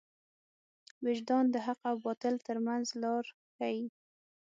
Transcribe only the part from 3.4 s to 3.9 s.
ښيي.